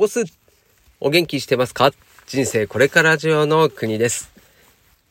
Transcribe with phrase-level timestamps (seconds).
[0.00, 0.22] オス
[1.00, 1.90] お元気してますか？
[2.28, 4.30] 人生これからジオの国です。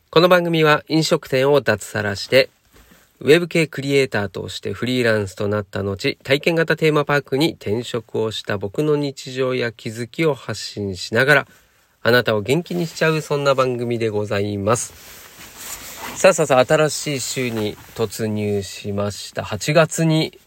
[0.10, 2.50] この番組は飲食店を脱サラして、
[3.20, 11.48] ウェブ系クリエイターとしてフリーランスとなった後、体験型テーマパークに転職をした僕の日常や気づきを発信しながら、
[12.02, 14.94] あなたを元気にしちゃうそんな番組でございます。
[16.16, 19.42] さあさあさあ、新しい週に突入しました。
[19.42, 20.40] 8月に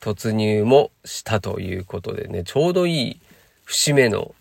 [0.00, 3.20] 突入もしたということでね、ちょうどいい
[3.68, 4.34] 節目の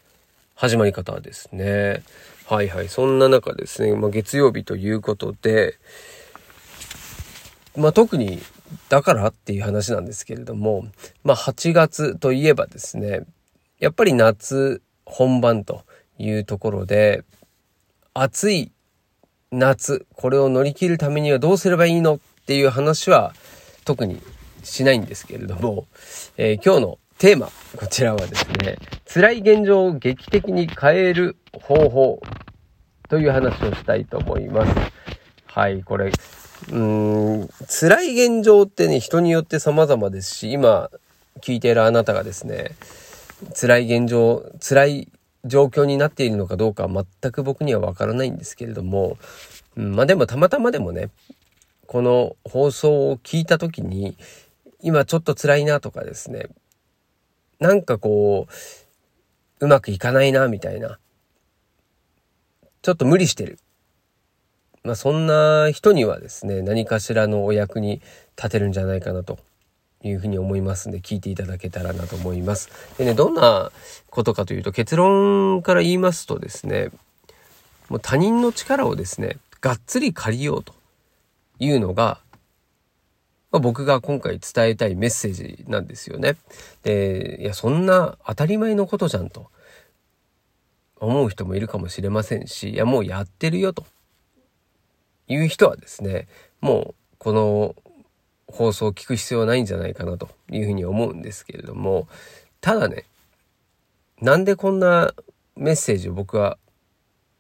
[0.55, 2.01] 始まり方ですね。
[2.45, 2.87] はいはい。
[2.87, 5.75] そんな中ですね、まあ、月曜日ということで、
[7.75, 8.39] まあ、特に
[8.87, 10.87] だからっていう話なんですけれども、
[11.25, 13.25] まあ、8月といえばですね、
[13.79, 15.83] やっぱり夏本番と
[16.17, 17.25] いうところで、
[18.13, 18.71] 暑い
[19.51, 23.33] 夏、これを乗り切るためにはどうすればいいのっていう話は
[23.83, 24.21] 特に
[24.63, 25.85] しないんですけれども、
[26.37, 28.77] えー、今日のテーマ、こちらはですね、
[29.11, 32.21] 辛い現状を劇的に変える方法
[33.09, 34.75] という話をしたいと思います。
[35.47, 40.91] はい、これ、うーん、辛い現状ってね、人によって様々ですし、今
[41.41, 42.75] 聞いているあなたがですね、
[43.59, 45.11] 辛い現状、辛い
[45.43, 49.17] 状況になっているのかどうか全く僕にはわからないんですけれども、
[49.75, 51.09] うん、まあでもたまたまでもね、
[51.87, 54.15] この放送を聞いた時に、
[54.83, 56.49] 今ちょっと辛いなとかですね、
[57.59, 60.99] なんかこう、うまくいかないな、みたいな。
[62.81, 63.59] ちょっと無理してる。
[64.83, 68.01] まあそんな人にはですね、何かしらのお役に
[68.37, 69.39] 立てるんじゃないかなと
[70.03, 72.69] いうふうに思いますんで、聞いていただけたらなと思います。
[72.97, 73.71] でね、どんな
[74.09, 76.91] ことかというと、結論から言いますとですね、
[77.89, 80.73] もう他人の力をですね、がっつり借りようと
[81.59, 82.19] いうのが、
[83.51, 86.35] まあ、僕が今回伝えたいメッセージなんですよね。
[86.83, 89.49] で、いや、そんな当たり前のことじゃんと
[90.99, 93.85] 思う人もいるかもしれませんし、いや、もうやってるよと
[95.27, 96.27] いう人はですね、
[96.59, 97.75] もうこの
[98.47, 102.07] 放送を聞く必要はないんじゃないかなというふうに思うんですけれども、
[102.61, 103.05] ただね、
[104.21, 105.13] なんでこんな
[105.55, 106.57] メッセージを僕は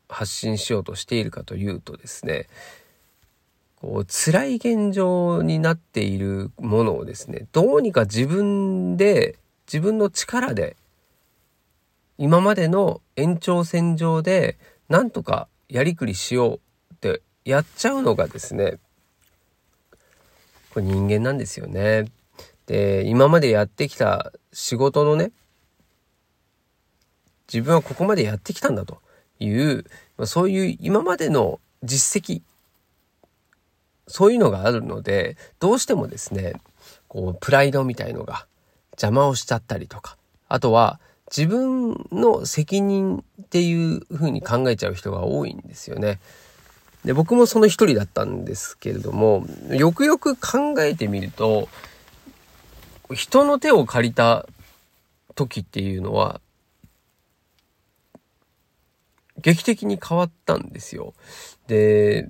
[0.09, 2.47] 発信しようとしているかというとですね、
[3.81, 10.75] こう辛い現状になっているものをですね、どうにか自分で、自分の力で、
[12.17, 14.57] 今までの延長線上で、
[14.89, 16.59] なんとかやりくりしよう
[16.95, 18.79] ってやっちゃうのがですね、
[20.73, 22.05] これ人間なんですよね。
[22.65, 25.31] で、今までやってきた仕事のね、
[27.47, 29.01] 自分はここまでやってきたんだと
[29.39, 29.85] いう、
[30.25, 32.41] そういう今までの実績
[34.07, 36.53] そういうのがあるので、どうしてもですね、
[37.07, 38.47] こう、プライドみたいのが
[38.91, 46.19] 邪魔をしちゃったりとか、あとは自分の責任っていう風に考えちゃう人が多いんですよね。
[47.03, 51.67] で、僕もその一人だったんですけれども、よくよく考えてみると、
[53.13, 54.45] 人の手を借りた
[55.35, 56.41] 時っていうのは、
[59.39, 61.13] 劇的に変わったんですよ。
[61.67, 62.29] で、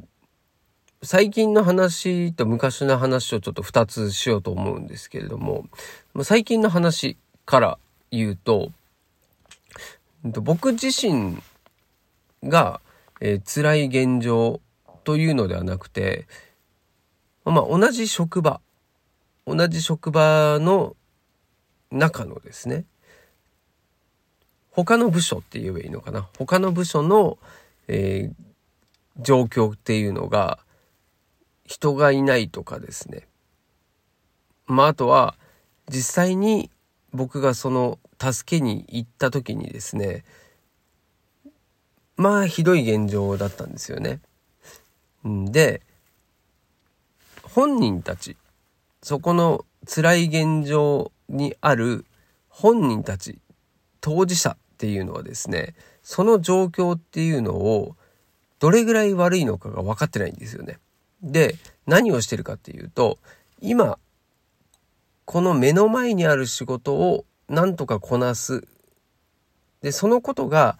[1.04, 5.66] 最近の話と昔の話をちょっと2つしようと思うんですけれども、
[6.24, 7.78] 最近の話から
[8.10, 8.72] 言うと、
[10.24, 11.38] 僕自身
[12.44, 12.82] が、
[13.22, 14.60] えー、辛い現状
[15.04, 16.28] というのではなくて、
[17.46, 18.60] まあ同じ職場、
[19.46, 20.96] 同じ職場の
[21.92, 22.86] 中のですね、
[24.72, 26.28] 他の部署って言えばいいのかな。
[26.40, 27.38] 他の部署の、
[27.88, 30.58] えー、状況っていうのが、
[31.68, 33.28] 人がいないとかですね。
[34.66, 35.36] まあ、あとは、
[35.90, 36.72] 実際に
[37.14, 40.24] 僕がその助けに行った時にですね、
[42.16, 44.22] まあ、ひどい現状だったんですよね。
[45.24, 45.82] で、
[47.44, 48.38] 本人たち、
[49.04, 52.06] そこの辛い現状にある
[52.50, 53.40] 本人たち、
[54.02, 57.96] 当事者っていうのはですね、その状況っていうのを
[58.60, 60.80] どれぐらい悪いのかが分かってないんですよね。
[61.22, 61.56] で、
[61.86, 63.18] 何をしてるかっていうと、
[63.62, 63.98] 今、
[65.26, 68.68] この目の前にある仕事をなんとかこなす。
[69.82, 70.78] で、そのことが、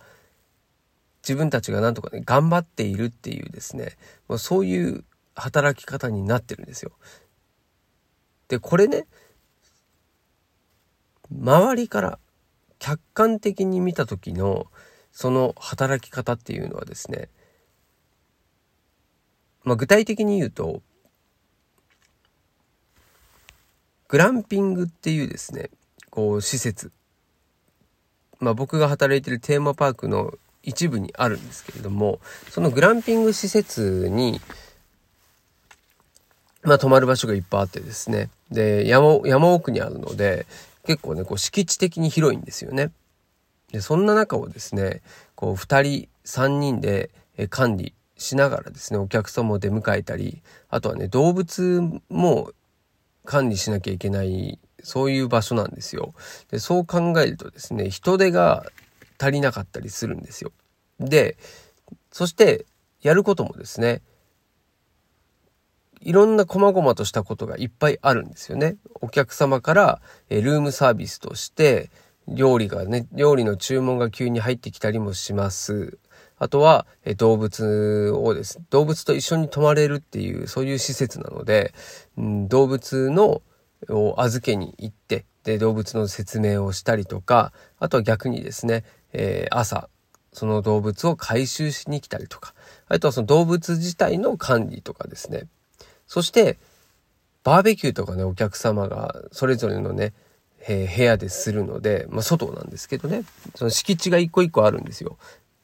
[1.28, 3.98] 自分たちがなんとかね、頑張っているっていうですね、
[4.30, 5.04] もうそういう
[5.36, 6.92] 働き方になってるんですよ。
[8.48, 9.08] で、これね、
[11.30, 12.20] 周りから
[12.80, 14.68] 客観的に見た時の
[15.12, 17.30] その働き方っていうのはですね、
[19.64, 20.82] まあ、具体的に言うと、
[24.08, 25.70] グランピングっていうですね、
[26.10, 26.92] こう、施設
[28.40, 30.34] まあ僕が働いてるテーマパークの
[30.64, 32.20] 一部にあるんですけれども、
[32.50, 34.40] そのグランピング施設に、
[36.64, 38.30] まあ泊まる場所がいっぱいあってですね。
[38.52, 40.46] で、山、山奥にあるので、
[40.86, 42.92] 結構ね、こう敷地的に広いんですよね。
[43.72, 45.02] で、そんな中をですね、
[45.36, 47.10] こう二人、三人で
[47.50, 52.52] 管理しながらですね、お客様を出迎えたり、あとはね、動物も
[53.26, 56.14] 管理しなきゃいけない、そういう場所なんですよ。
[56.50, 58.66] で、そう考えるとですね、人手が
[59.20, 60.52] 足りなかったりするんですよ。
[61.00, 61.38] で、
[62.12, 62.66] そして
[63.02, 64.02] やることもですね、
[66.02, 68.78] いろんな細々としたことがいっぱいあるんですよね。
[69.02, 71.90] お客様からえルームサービスとして
[72.28, 75.98] 料理がね、料理の注文が急に入ってきたりもします。
[76.40, 81.74] あとは、え動物をです、ね動物と一緒に泊まれるっていう、そういう施設なので、
[82.18, 83.42] うん、動物の
[83.90, 89.90] を預けに行って、で、動物の説明をしたりとか、あとは逆にですね、えー、朝、
[90.34, 92.54] その動物を回収しに来たりとか、
[92.88, 95.48] あとはその動物自体の管理とかですね。
[96.06, 96.58] そして、
[97.44, 100.14] バーベキューとかね、お客様がそれぞれのね、
[100.68, 103.24] えー、部屋でするので、まあ、外なんですけどね、
[103.56, 105.18] その敷地が一個一個あるんですよ。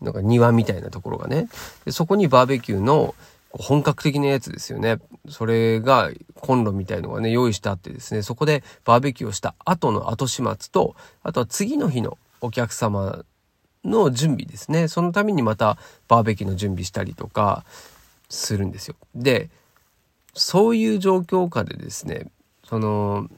[0.04, 1.48] なんか庭みたいなところがね。
[1.86, 3.16] でそこにバーベキューの
[3.52, 5.00] 本格的なやつですよね。
[5.30, 13.24] それがコンロみたいのがね、用意してあってですね、そこでバーベキューをした後の後始末と、あとは次の日のお客様
[13.86, 14.88] の準備ですね。
[14.88, 15.78] そのためにまた
[16.08, 17.64] バーベキューの準備したりとか
[18.28, 18.96] するんですよ。
[19.16, 19.50] で、
[20.34, 22.32] そういう状況下でですね、
[22.68, 23.30] その、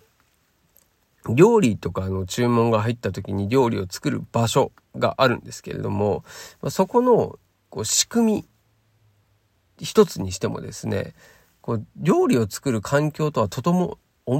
[1.28, 6.24] 料理とかの注文が入った時に料理を作る場所があるんですけれども、
[6.62, 7.40] まそこの
[7.70, 8.46] こう仕組み
[9.80, 11.14] 一つにしてもですね、
[11.62, 13.98] こう料理を作る環境とはとても、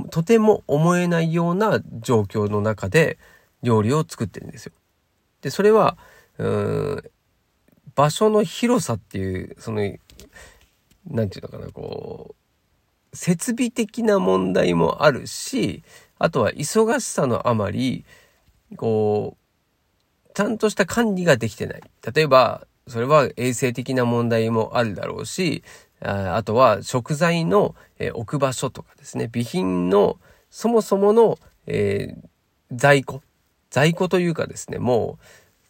[0.10, 3.18] とても思えないような状況の中で
[3.64, 4.72] 料理を作ってるんですよ。
[5.42, 5.98] で、それは、
[6.38, 7.04] うん、
[7.96, 9.82] 場所の広さっていう、その、
[11.08, 12.36] なんていうのかな、こ
[13.14, 15.84] う、設備的な問題もあるし、
[16.18, 18.06] あとは忙しさのあまり、
[18.76, 19.45] こう、
[20.36, 21.82] ちゃんとした管理ができてない。
[22.14, 25.64] 例えば、それは衛生的な問題もあるだろうし、
[26.02, 27.74] あとは食材の、
[28.14, 32.28] 置く場所とかですね、備品のそもそもの、えー、
[32.72, 33.22] 在庫。
[33.70, 35.18] 在庫というかですね、も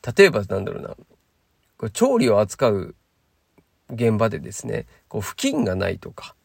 [0.04, 0.90] う、例えばなんだろうな、
[1.78, 2.96] これ調理を扱う
[3.92, 6.36] 現場でですね、こう、布巾がないとか、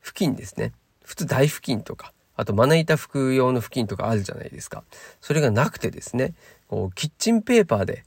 [0.00, 0.72] 布巾ですね。
[1.02, 4.82] 普通大布巾とか、あとまな板拭く用の布巾とかあるじゃないですか。
[5.20, 6.34] それがなくてですね、
[6.74, 8.02] こうキッチンペーパーで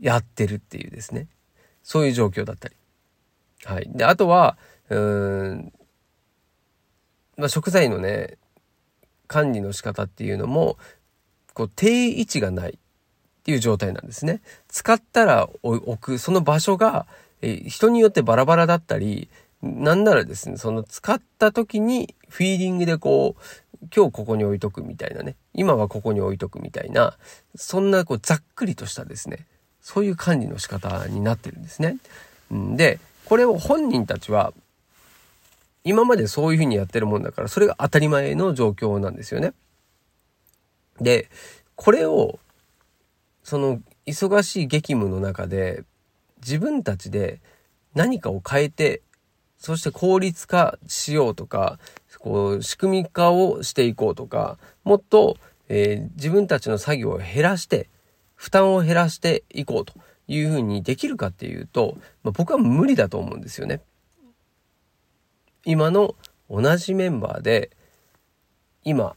[0.00, 1.26] やってるっていうですね、
[1.82, 2.76] そういう状況だったり。
[3.64, 3.90] はい。
[3.92, 4.56] で、あとは、
[4.88, 5.72] うーん、
[7.36, 8.38] まあ、食材のね、
[9.26, 10.78] 管理の仕方っていうのも、
[11.54, 12.78] こう定位置がないっ
[13.42, 14.42] ていう状態なんですね。
[14.68, 17.08] 使ったら置く、その場所が、
[17.42, 19.28] え人によってバラバラだったり、
[19.60, 23.42] なんならですね、その使った時にフィーリングでこう、
[23.94, 27.16] 今日ここに置いとくみたいなね、今はここに置いとくみたいな、
[27.54, 29.46] そんなこうざっくりとしたですね、
[29.80, 31.98] そういう管理の仕方になってるんですね。
[32.50, 34.52] で、これを本人たちは、
[35.82, 39.52] 今までそういうふうにやってるもんだから、それが当たり前の状況なんですよね。
[41.00, 41.28] で、
[41.76, 42.38] これを、
[43.42, 45.84] その忙しい激務の中で、
[46.38, 47.40] 自分たちで
[47.94, 49.02] 何かを変えて、
[49.58, 51.78] そして効率化しようとか、
[52.24, 55.36] こう、仕組み化をしていこうとか、もっと、
[55.68, 57.90] えー、自分たちの作業を減らして、
[58.34, 59.92] 負担を減らしていこうと
[60.26, 63.82] いうふうにできるかっていうと、まあ、僕は無理だと思うんですよね。
[65.66, 66.14] 今の
[66.48, 67.70] 同じメンバーで、
[68.84, 69.16] 今、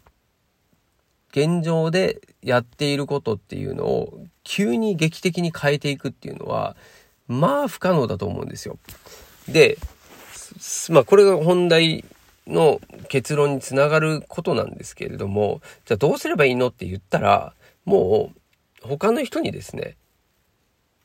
[1.32, 6.76] 現状でやっていることっていうのを急に劇的に変えていくっていうのは、
[7.30, 8.78] まあ不可能だと思うんですよ。
[9.48, 9.78] で、
[10.90, 12.04] まあこれが本題
[12.50, 17.54] の結論につながることなんですけれども、じゃあどうすればいいのって言ったら、
[17.86, 18.32] も
[18.84, 19.96] う他の人にですね、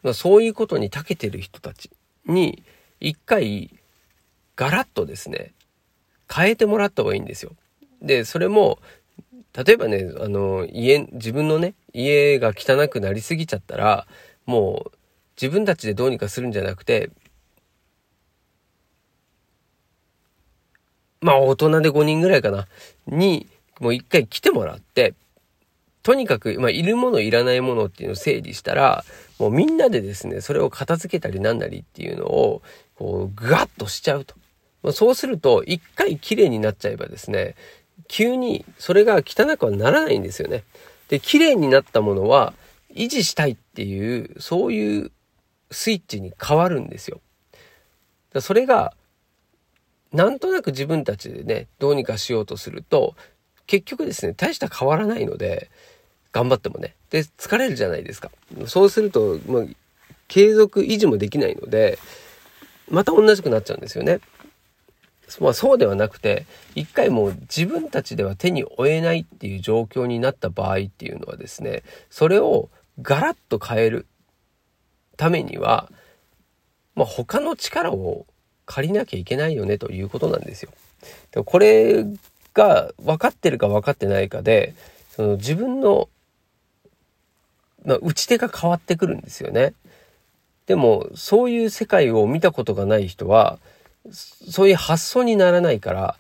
[0.02, 1.90] まあ、そういうことに長けてる人たち
[2.26, 2.62] に
[3.00, 3.71] 一回
[4.56, 5.52] ガラッとですね、
[6.32, 7.52] 変えてもらった方がいいんですよ。
[8.00, 8.78] で、それも、
[9.54, 14.06] 例えばね、あの、家、自分のね、家が汚くなりすぎちゃったら、
[14.47, 14.92] もう
[15.40, 17.11] 自分たちでどうにかするんじゃなくて、
[21.23, 22.67] まあ大人で5人ぐらいかな、
[23.07, 23.47] に、
[23.81, 25.14] もう一回来てもらって、
[26.02, 29.05] とにかく、まあ、いるものいらないものっていうのを整理したら、
[29.38, 32.62] もうみんなでですね、それを片付けたりなんなりっていうのを、
[32.97, 34.35] こう、ガッとしちゃうと。
[34.83, 37.55] まあ、そうすると、一回綺麗になっちゃえばですね、
[38.09, 40.64] 急にそれが汚くはならないんですよね。
[41.09, 42.52] で、綺麗になったものは、
[42.95, 45.12] 維持したいっていう、そういう
[45.71, 47.21] スイッチに変わるんですよ。
[48.41, 48.93] それが、
[50.12, 53.14] なんとなく自分たちでね、どうにかしようとすると、
[53.66, 55.71] 結局ですね、大した変わらないので、
[56.33, 56.95] 頑張ってもね。
[57.11, 58.31] で、疲れるじゃないですか。
[58.66, 59.64] そうすると、まあ、
[60.28, 61.99] 継続維持もできないので、
[62.90, 64.21] また同じくなっちゃうんですよね。
[65.40, 74.07] まあそうではなくて、一回もう自分たちでは手に負えないっていう状況になった場合っていうのはですね、それをガラッと変える
[75.16, 75.90] ためには、
[76.95, 78.26] まあ他の力を
[78.66, 80.71] 借りなきゃいけないよねということなんですよ。
[81.33, 82.04] でこれ
[82.54, 84.75] が分かってるか分かってないかで、
[85.11, 86.09] その自分の、
[87.85, 89.75] まあ、打ち手が変わってくるんですよね。
[90.66, 93.59] でも、そういう世界を見たことがない人は、
[94.11, 96.16] そういう発想にならないから、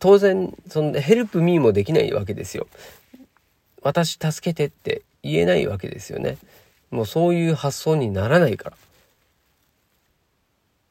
[0.00, 2.66] 当然、そのヘルプミーもできないわけですよ。
[3.82, 6.38] 私助けてって言えないわけですよね。
[6.90, 8.76] もうそういう発想にならないから。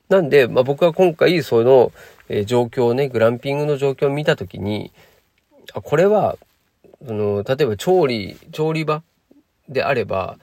[0.09, 1.91] なんで、まあ、僕は今回その、
[2.29, 4.91] え、状況をね、グランピングの状況を見た時に、
[5.73, 6.37] あ、これは、
[7.05, 9.03] その、例えば調理、調理場
[9.69, 10.37] であれば、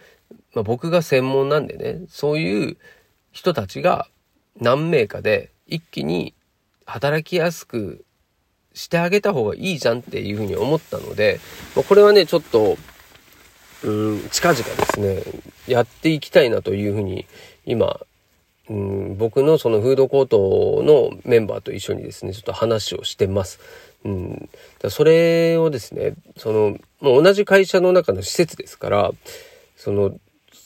[0.55, 2.77] まあ、僕が専門なんでね、そういう
[3.33, 4.09] 人たちが
[4.61, 6.35] 何名かで一気に
[6.85, 8.05] 働きやすく
[8.75, 11.41] してあげた方がいいじゃんっていうふうに思ったので、
[11.75, 12.77] まあ、これはね、ちょっと、
[13.85, 15.23] うん、近々ですね、
[15.67, 17.27] やっていきたいなというふうに
[17.65, 18.01] 今
[18.73, 23.61] うん、僕のそのフードコートのメンバーと一緒にですね、ちょっと話をしてます。
[24.03, 24.49] うん、
[24.81, 29.13] だそれをですね、その、もう同じ会社の中の施設ですから、
[29.77, 30.19] その、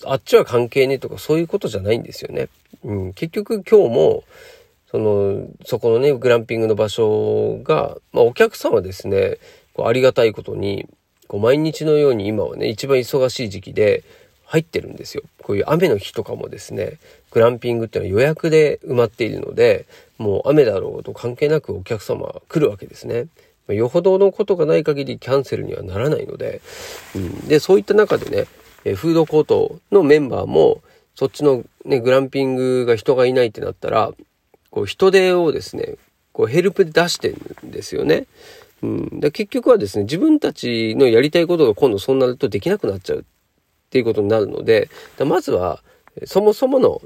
[0.04, 2.48] あっちは関係ねえとかそういうことじゃないんですよね。
[2.84, 4.22] うん、結局今日も、
[4.88, 9.38] その、そこのね、グランピングの場所が、まあお客さんはですね、
[9.74, 10.86] こうありがたいことに、
[11.26, 14.04] こう毎日のように今はね、一番忙しい時期で
[14.44, 15.24] 入ってるんですよ。
[15.42, 16.98] こういう雨の日とかもですね、
[17.36, 19.84] グランピングっていうのは予約で埋まっているので、
[20.16, 23.26] もう雨だろうと関係なくお客様来るわけですね。
[23.68, 26.62] よほどのことがない限りキャンセルにはならないので、
[27.14, 28.46] うん、で、そういった中でね、
[28.86, 30.80] えフードコートのメンバーも、
[31.14, 34.14] そっちのね、グランピングが人がいないってなったら、
[34.70, 35.96] こう人手をですね、
[36.32, 38.24] こうヘルプで出してるんですよね。
[38.82, 43.24] うん、で結局はですね、自分たちのやりたいことが今度そうなるとできなくなっちゃうっ
[43.90, 44.88] ていうことになるので、
[45.26, 45.82] まずは、
[46.24, 47.02] そもそもの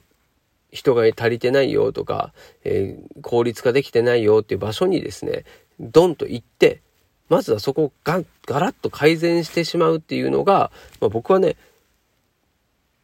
[0.72, 2.32] 人が足りてないよとか、
[2.64, 5.44] えー、効率化できてないよっていう場所にですね、
[5.80, 6.80] ドンと行って、
[7.28, 11.56] まずはそこをガガラッと改善してしまうっていうのが、まあ、僕はね、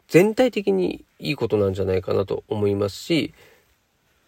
[0.08, 3.34] 全体的にいいことなんじゃないかなと思いますし、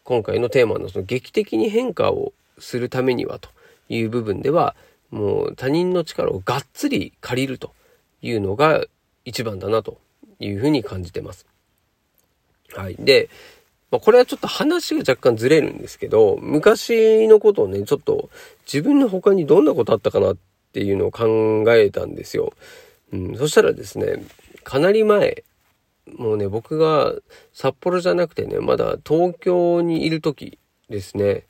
[0.04, 3.50] 今回のテーマのその劇的に変化をするためにはと
[3.88, 4.74] いう部分では、
[5.10, 7.72] もう他人の力をがっつり借りると
[8.22, 8.84] いうのが
[9.24, 9.98] 一番だなと
[10.40, 11.46] いうふうに感じてます。
[12.74, 12.96] はい。
[12.98, 13.28] で、
[13.90, 18.28] まあ、これはちょっと話が若干ずれるんですけど、昔のことをね、ちょっと
[18.66, 20.36] 自分の他にどんなことあったかなっ
[20.72, 22.52] ていうのを考えたんですよ。
[23.12, 24.22] うん、そしたらですね、
[24.62, 25.44] かなり前、
[26.16, 27.14] もうね、僕が
[27.52, 30.58] 札幌じゃなくてね、まだ東京にいる時
[30.90, 31.44] ですね、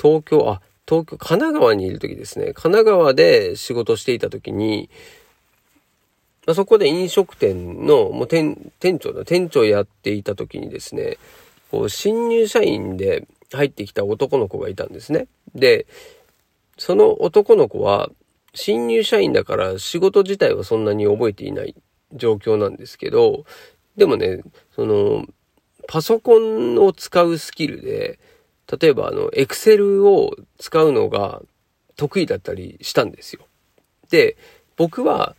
[0.00, 4.88] 東京、あ、東京、神奈川にいる時ですね、神奈川で仕事していた時に、
[6.54, 11.18] そこで飲食店のもう店店長の店長やっていた時にですね、
[11.70, 15.26] こう新入社員で入ってきた男の子がいたんですね。
[15.54, 15.86] で、
[16.78, 18.10] その男の子は
[18.54, 21.74] 新入社員だから仕事自体はそんなに覚えていない
[22.12, 23.44] 状況なんですけど、
[23.96, 24.42] でもね、
[24.74, 25.26] その、
[25.88, 28.18] パソコンを使うスキルで、
[28.80, 31.42] 例えばあの、エクセルを使うのが
[31.96, 33.46] 得意だったりしたんですよ。
[34.10, 34.36] で、
[34.76, 35.34] 僕は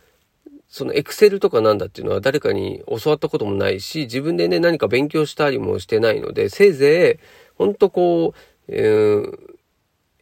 [0.68, 7.24] そのエクセルとかなんだっていうのは誰かに教わったこともないし、自分でね、何か勉強したりもしてないので、せいぜい、
[7.56, 9.54] ほんとこう、えー、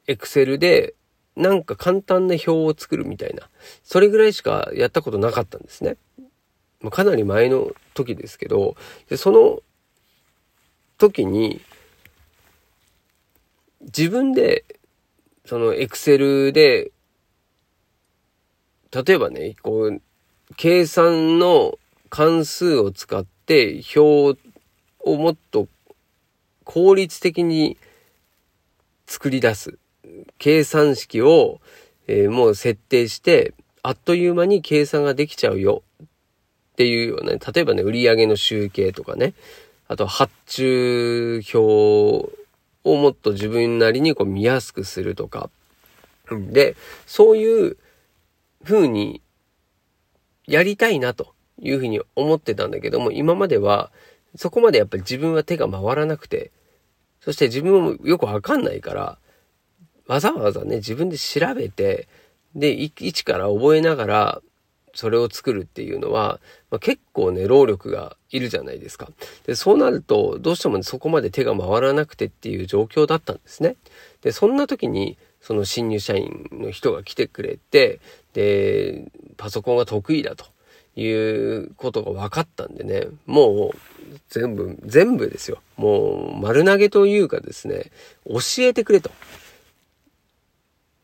[0.07, 0.95] エクセルで、
[1.35, 3.51] なんか簡単な表を作るみたいな、
[3.83, 5.97] それぐらいしかやったことなかったんですね。
[6.81, 8.77] まあ、かなり前の時ですけど、
[9.09, 9.61] でその
[10.97, 11.61] 時に、
[13.81, 14.65] 自分で、
[15.45, 16.93] そのエクセルで、
[18.93, 20.01] 例えばね、こう、
[20.57, 24.41] 計算の関数を使って表
[25.01, 25.69] をもっと
[26.65, 27.77] 効率的に
[29.07, 29.79] 作り出す。
[30.39, 31.61] 計算式を、
[32.07, 36.07] えー、もう設定して、あっという間に計算ができちゃうよっ
[36.77, 39.35] ていうような、例えばね、売上の集計とかね、
[39.89, 45.51] あと発注表をもっと自分なりにこう見やすくするとか。
[46.31, 47.77] で、そういう
[48.65, 49.21] 風に
[50.47, 53.91] やりたいなというふうに思ってたんだけども、今までは
[54.37, 56.53] そこまでやっぱり自分は手が回らなくて、
[57.21, 59.19] そして自分もよくわかんないから、
[60.07, 62.09] わざわざね、自分で調べて、
[62.55, 64.43] で、一から覚えながら、
[64.95, 69.11] それを作るっていうのは、まあ、結構ね、労力がいるじゃないですか。
[69.45, 73.77] で、そうなると、どうしても、ね、そこまで手が回らなくてっていう状況だったんですね。
[74.23, 78.01] で、そんな時に、その新入社員の人が来てくれて、
[78.37, 80.45] で、パソコンが得意だと
[80.95, 83.79] いうことが分かったんでね、もう
[84.29, 85.63] 全部、全部ですよ。
[85.79, 87.91] もう丸投げというかですね、
[88.29, 89.11] 教えてくれと。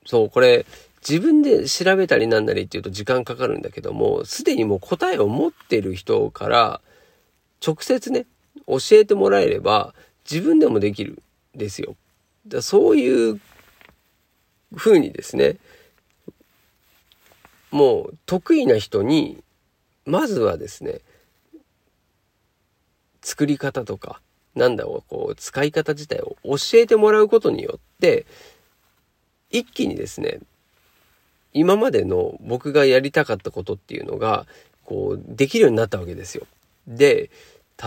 [0.05, 0.67] そう、これ、
[1.09, 6.83] 自分で調べたりなんなりっていうと時間かかるんだけども、すでにもう答えを持ってる人から
[7.67, 8.27] 直接ね、
[8.67, 9.95] 教えてもらえれば
[10.31, 11.23] 自分でもできる
[11.57, 11.97] んですよ。
[12.47, 13.41] だそういう
[14.77, 15.57] 風にですね、
[17.73, 19.43] もう得意な人に、
[20.05, 21.01] まずはですね、
[23.23, 24.21] 作り方とか、
[24.55, 28.27] なんだろう、こう、使い方自体を教えてもらうことによって、
[29.51, 30.41] 一気にですね、
[31.55, 34.47] 今までの僕がやりたかったことっていうのが、
[34.85, 36.47] こう、できるようになったわけですよ。
[36.87, 37.31] で、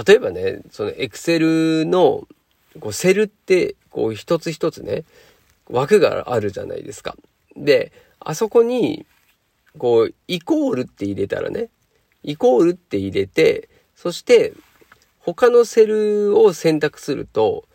[0.05, 2.27] 例えばね、そのエクセルの、
[2.79, 5.03] こう、セルって、こう、一つ一つね、
[5.69, 7.15] 枠があるじゃないですか。
[7.55, 9.05] で、あそこに、
[9.77, 11.69] こう、イコールって入れたらね、
[12.23, 14.53] イコールって入れて、そして、
[15.19, 17.65] 他のセルを選択すると、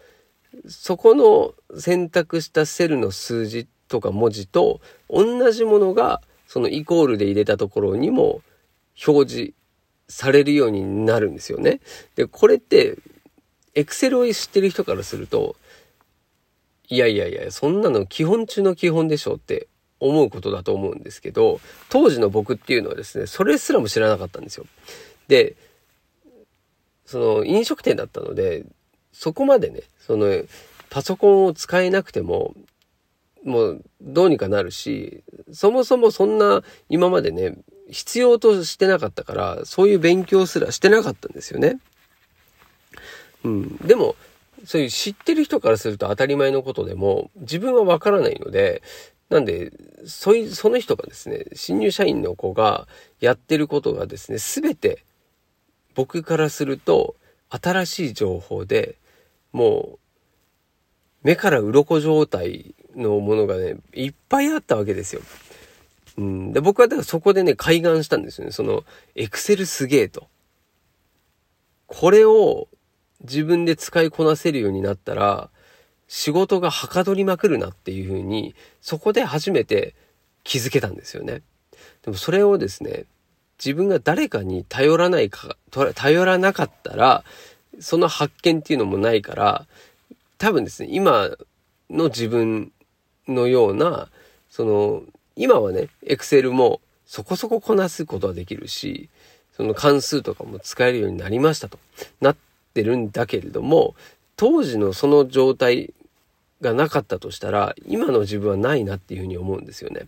[0.69, 8.43] そこの選択したセルの数字とか文字と同じものがそのイコールで入れたところにも
[9.07, 9.53] 表示
[10.09, 11.81] されるようになるんですよね。
[12.17, 12.99] で、これって、
[13.75, 15.55] エクセルを知ってる人からすると、
[16.89, 19.69] いやいやいや、そんなの基本中の基本でしょって
[20.01, 24.67] 思うことだと思うんですけど、当時の僕っていうのはですね、それすらも知らなかったんですよ。
[25.29, 25.55] で、
[27.05, 28.65] その飲食店だったので、
[29.13, 30.43] そこまでね、その
[30.89, 32.55] パソコンを使えなくても、
[33.45, 35.23] もうどうにかなるし、
[35.53, 37.57] そもそもそんな今までね、
[37.91, 41.79] 必要としてなかったから、そういう勉強すらしてなかったんですよね。
[43.45, 43.77] うん。
[43.79, 44.17] でも、
[44.65, 48.83] そういう知ってる人からすると当たり前のことでも、自分はわからないので、
[49.31, 49.73] なんで、
[50.05, 52.89] そい、その人がですね、新入社員の子が
[53.21, 55.05] やってることがですね、すべて
[55.95, 57.15] 僕からすると
[57.49, 58.97] 新しい情報で、
[59.53, 59.99] もう、
[61.23, 65.23] 目から鱗状態のものがね、いっぱいあったわけですよ。
[66.19, 68.53] うん、で僕はだからそこでね、開眼したんですよね。
[68.53, 70.29] その、エクセルすげえと。
[71.87, 72.69] これを
[73.23, 75.51] 自分で使いこなせるようになったら、
[76.13, 79.95] 仕事がはかどりまくるなっていうふうに、そこで初めて
[80.43, 81.41] 気づけたんですよね。
[82.03, 83.05] でもそれをですね、
[83.65, 85.57] 自分が誰かに頼らないか、
[85.95, 87.23] 頼らなかったら、
[87.79, 89.67] その発見っていうのもないから、
[90.37, 91.31] 多分ですね、今
[91.89, 92.73] の自分
[93.29, 94.09] のような、
[94.51, 95.05] その、
[95.37, 99.09] 今はね、エクセルもそこそここなすことはできるし、
[99.57, 101.79] その関数とかも使えるようになりましたと
[102.21, 102.37] なっ
[102.75, 103.95] てるんだけれども、
[104.35, 105.95] 当時のその状態
[106.61, 110.07] がなかったとしたら、今の自分はないなっていうふうに思うんですよね。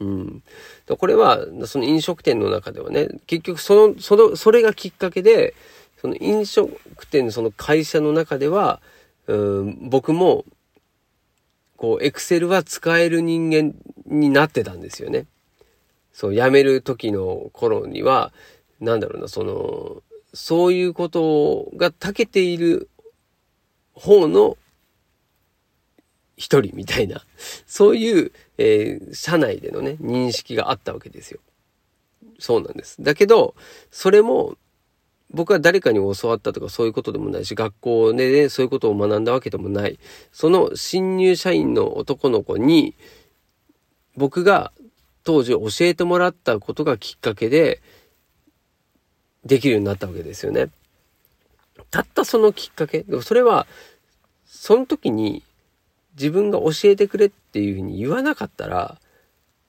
[0.00, 0.42] うん。
[0.88, 5.54] これは、その飲食店の中ではね、結局その、その、それがきっかけで、
[6.00, 6.78] その飲食
[7.10, 8.80] 店のその会社の中では、
[9.26, 10.44] うん、僕も
[11.78, 13.72] こう、エクセルは使える人間
[14.04, 15.26] になってたんですよね。
[16.12, 18.32] そう、辞める時の頃には、
[18.80, 20.02] なんだろうな、その、
[20.34, 22.90] そういうことが長けている
[23.94, 24.58] 方の
[26.38, 27.22] 一人みたいな、
[27.66, 31.40] そういう、えー、社内でのね、認識があったわけですよ。
[32.38, 33.02] そうなんです。
[33.02, 33.54] だけど、
[33.90, 34.56] それも、
[35.30, 39.98] 僕は誰かに教わったとかそういうことでもないし、学校で、ね、そういうことを学んだわけでもない。
[40.32, 42.94] その新入社員の男の子に、
[44.16, 44.72] 僕が
[45.24, 47.82] 当時教えてもらったことがきっかけで、
[49.44, 50.70] できるようになったわけですよね。
[51.90, 53.02] たったそのきっかけ。
[53.02, 53.66] でもそれは、
[54.46, 55.42] その時に
[56.18, 59.00] 自分が教えてくれっていうふうに言わなかったら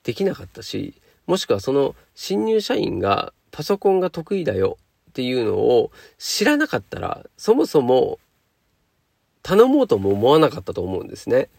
[0.02, 0.94] できなかったし、
[1.26, 4.78] もしくはその新入社員がパソコンが得意だよ
[5.10, 8.18] っていうのを知らなかったら、そもそも
[9.42, 11.40] 頼もうとも思わなかったと思うんですね。
[11.40, 11.50] だか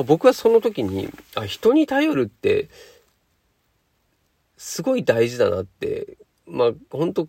[0.00, 2.68] ら僕はその時に、あ、人に頼るって、
[4.56, 7.28] すごい大事だなって、まあ、本当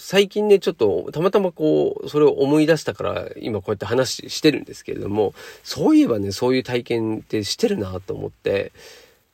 [0.00, 8.72] 最近ね、ちょっと、たまたまこう、それを思い出したから、今こうやって話してるんですけれども、そういえばね、そういう体験ってしてるなと思って、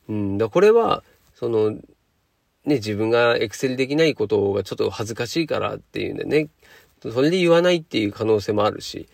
[0.08, 1.02] うん、だこれは、
[1.36, 1.80] その、ね、
[2.64, 6.48] 自分がエクセルできないことがちょっと恥ずかしいからっていうんでね、
[7.00, 9.06] それで言わないっていう可能性もあるし、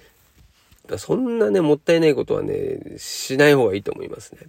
[0.96, 4.40] そんなね、もったいないことはね、しない方がいいと思いますね。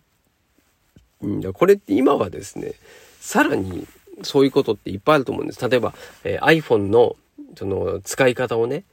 [1.21, 2.73] うん、これって今はですね、
[3.19, 3.87] さらに
[4.21, 5.67] そういうことっていっぱいあると思うんです。
[5.67, 7.15] 例えば、えー、iPhone の
[7.55, 8.83] その使い方をね、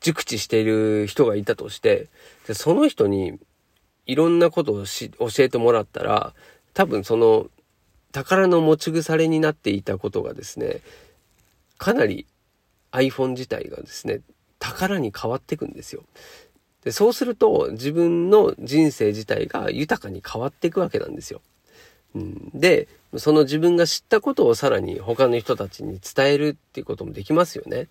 [0.00, 2.08] 熟知している人がいたとして、
[2.46, 3.38] でその人に
[4.06, 6.34] いろんなことをし教えてもらったら、
[6.74, 7.46] 多分その
[8.12, 10.80] 宝の持ち腐れになっていたことがですね、
[11.76, 12.26] かなり
[12.92, 14.20] iPhone 自体がですね、
[14.58, 16.02] 宝に変わっていくんですよ。
[16.84, 21.40] でそうすると自分の人生自体が豊かに変わっていくわけなんですよ。
[22.54, 27.88] で、その自分が知ったことをさらに他の人たちに伝えるっていうこともできますよね。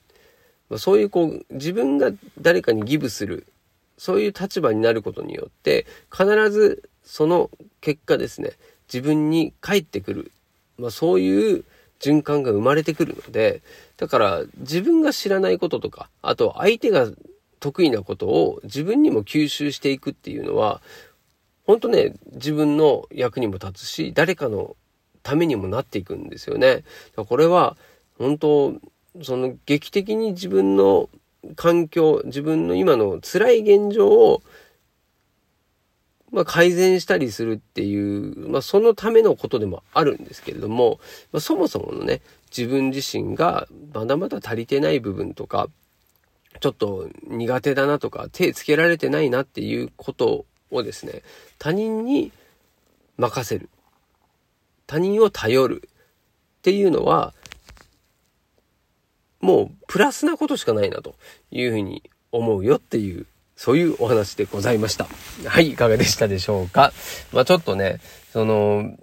[0.77, 3.47] そういうこう、自分が誰かにギブする、
[3.97, 7.49] そういう立場になることによって、必ずその
[7.81, 8.51] 結果ですね、
[8.91, 10.31] 自分に返ってくる。
[10.77, 11.63] まあそういう
[11.99, 13.61] 循環が生まれてくるので、
[13.95, 17.07] だから自分が知らないこととか、あと相手が
[17.59, 20.81] 得意なことを自分にも吸収していくっていうのは、
[21.67, 24.75] 本当ね、自分の役にも立つし、誰かの
[25.21, 26.84] ためにもなっていくんですよね。
[27.15, 27.77] これは、
[28.17, 28.73] 本当
[29.21, 31.10] その劇的に自分の
[31.56, 34.41] 環境、自分の今の辛い現状を、
[36.32, 40.99] まあ、改善したりするっていう、まあ、そのためのことでもあるんですけれども、
[41.32, 42.21] まあ、そもそものね、
[42.56, 45.67] 自分自身がまだまだ足りてない部分とか、
[46.60, 51.21] ちょっと苦手だなとか、手つけられてないなっていうことをですね、
[51.58, 52.32] 他人に
[53.17, 53.69] 任せる。
[54.86, 57.34] 他人を頼るっていうのは、
[59.39, 61.15] もうプラスなことしかないなと
[61.51, 63.25] いうふうに思うよっていう、
[63.56, 65.08] そういうお話でございました。
[65.45, 66.93] はい、いかがでしたでしょうか。
[67.32, 67.99] まあちょっとね、
[68.32, 68.97] その、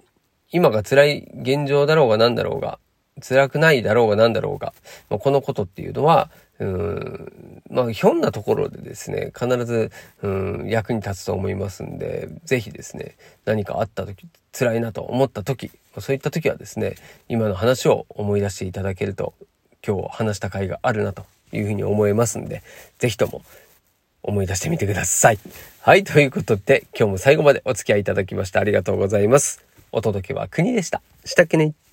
[0.51, 2.79] 今が辛い現状だろうが何だろうが、
[3.21, 4.73] 辛くないだろうが何だろうが、
[5.09, 9.91] まあ、このことっていうのは、うん、まあ、ひょんなところでですね、必ず、
[10.21, 16.95] うん、役に立つと思いますんで、ぜひですね、何かあった時、辛いなと思った時、そういった時はですね、
[17.27, 19.33] 今の話を思い出していただけると、
[19.85, 22.63] 今日話した回があるなというふうに思いますんで、
[22.99, 23.41] ぜひとも
[24.23, 25.39] 思い出してみてください。
[25.81, 29.63] はい、ということで、今日も最後までお付き合いいただきましてありがとうございます。
[29.91, 31.01] お届けは国でした。
[31.25, 31.84] したっけね